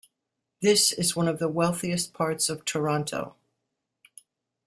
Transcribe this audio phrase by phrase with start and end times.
[0.63, 3.35] This is one of the wealthiest parts of Toronto.